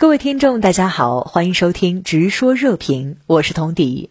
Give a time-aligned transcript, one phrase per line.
[0.00, 4.08] 各位听众，大家好，欢迎收听《直说热评》，我是童迪。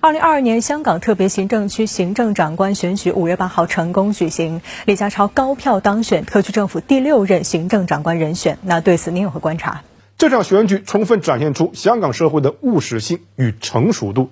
[0.00, 8.58] 二零二二年香港特别行政区行政长官选举五月八号成功举行，李家超高票当选特区政府第六任行政长官人选。
[8.62, 9.84] 那对此您有何观察？
[10.18, 14.30] 这场选举充分展现出香港社会的务实性与成熟度。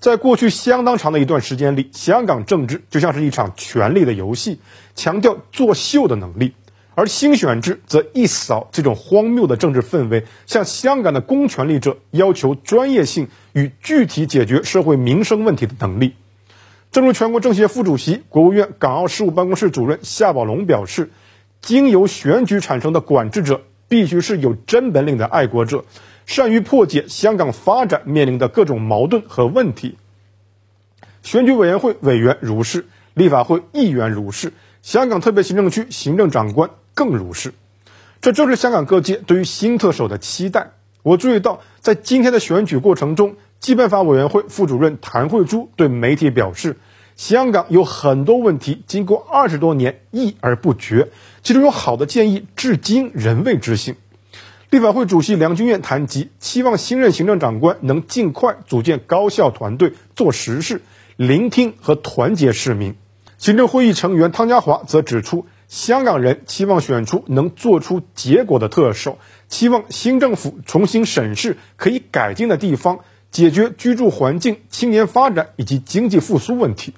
[0.00, 4.58] 在过去相当长的一段时间里，香港政治就像是一场权力的游戏，
[4.96, 6.54] 强调作秀的能力。
[6.96, 16.14] 而新选制则一扫这种荒谬的政治氛围，向香港的公权力者要求专业性与具体解决社会民生问题的能力。
[16.90, 21.10] 正如全国政协副主席、国务院港澳事务办公室主任夏宝龙表示，
[21.60, 25.84] 经由选举产生的管制者必须是有真本领的爱国者，
[26.24, 29.98] 善于破解香港发展面临的各种矛盾和问题。
[31.22, 36.70] 选举委员会委员如是，立法会议员如是，香港特别行政区行政长官。
[36.96, 37.52] 更如是，
[38.22, 40.70] 这正是香港各界对于新特首的期待。
[41.02, 46.78] 我注意到，在今天的选举过程中，基本法委员会副主任谭慧珠对媒体表示，
[47.14, 51.10] 香港有很多问题经过二十多年议而不决，
[51.42, 53.96] 其中有好的建议至今仍未执行。
[54.70, 60.80] 立法会主席梁君彦谈及，期望新任行政长官能尽快组建高效团队做实事，
[61.16, 62.94] 聆听和团结市民。
[63.36, 65.44] 行政会议成员汤家华则指出。
[65.68, 73.00] 香港人期望选出能做出结果的特首，期望新政府重新审视可以改进的地方，
[73.32, 76.94] 解决居住环境、青年发展以及经济复苏问题。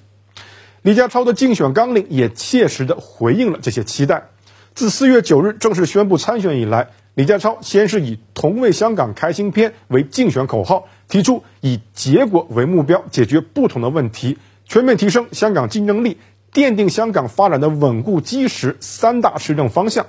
[0.81, 4.29] 李家超的竞选纲领也切实地回应了这些期待。
[4.75, 16.17] 自四月九日正式宣布参选以来，李家超先是以“同为香港开新篇”为竞选口号，提出以结果为目标，解决不同的问题，全面提升香港竞争力。
[16.53, 20.07] 奠定香港发展的稳固基石三大施政方向，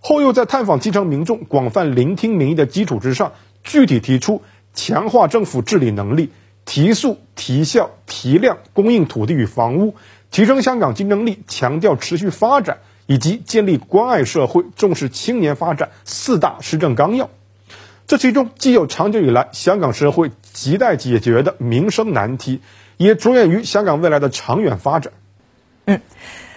[0.00, 6.30] 后又在探访基层民众、广泛聆听民意的基础之上，具体提出强化政府治理能力、
[6.64, 9.96] 提速、提效、提量供应土地与房屋、
[10.30, 17.30] 提升香港竞争力、强调持续发展以及建立关爱社会、重视青年发展四大施政纲要。
[18.06, 22.60] 这其中既有长久以来香港社会亟待解决的民生难题，
[22.96, 25.12] 也着眼于香港未来的长远发展。
[25.86, 26.00] 嗯，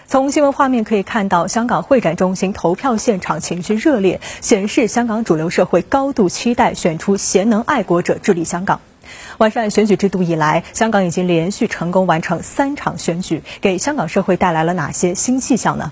[0.05, 8.79] 从新闻画面可以看到，香港会展中心投票现场情绪热烈，显示香港主流社会高度期待选出贤能爱国者治理香港。
[9.37, 15.91] 完善选举制度以来，香港已经连续成功完成三场选举，给香港社会带来了哪些新气象呢？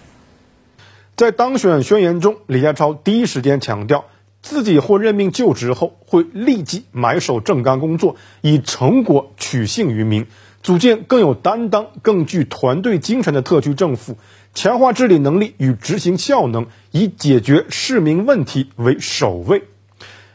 [1.18, 4.06] 在当选宣言中，李家超第一时间强调，
[4.42, 10.26] 自己获任命就职后，会立即埋首正纲工作，以成果取信于民。
[10.66, 14.18] 组建更有担当、更具团队精神的特区政府，
[14.56, 19.66] 强化治理能力与执行效能，以解决市民问题为首位。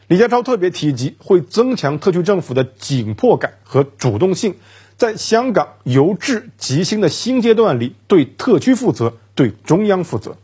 [0.07, 4.55] 李家超特别提及，会增强特区政府的紧迫感和主动性，
[4.95, 10.37] 在香港由治及兴的新阶段里，对特区负责，对中央负责。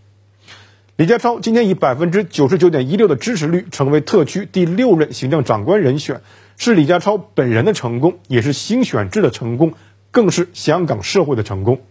[0.98, 6.20] 李家超今天以百分之九十九点一六的支持率，成为特区第六任行政长官人选。
[6.58, 9.74] 是李家超本人的成功，也是新选制的成功，
[10.10, 11.82] 更是香港社会的成功。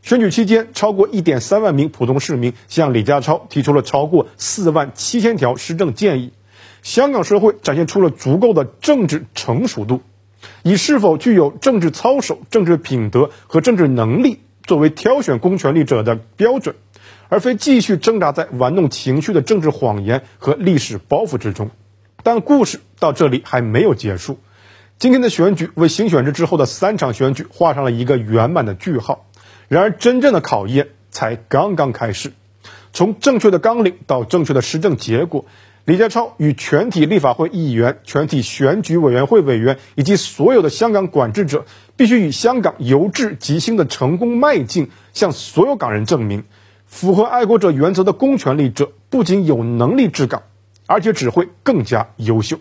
[0.00, 6.32] 选举期间，超过一点三万名普通市民向李家超提出了超过四万七千条施政建议，
[6.82, 10.00] 香港社会展现出了足够的政治成熟度，
[10.62, 16.76] 以是否具有政治操守、政治品德和政治能力作为挑选公权力者的标准，
[17.28, 21.70] 而非继续挣扎在玩弄情绪的政治谎言和历史包袱之中。
[22.24, 24.38] 但故事到这里还没有结束，
[24.96, 29.26] 今天的选举为新选制之后的三场选举画上了一个圆满的句号。
[29.66, 32.32] 然而，真正的考验才刚刚开始。
[32.92, 35.46] 从正确的纲领到正确的施政结果，
[35.84, 41.64] 李家超与全体立法会议员、全体选举委员会委员以及所有的香港管制者，
[41.96, 46.44] 必须以香港由治及兴的成功迈进，向所有港人证明，
[46.86, 50.44] 符合爱国者原则的公权力者不仅有能力治港。
[50.84, 52.58] 而且只会更加优秀。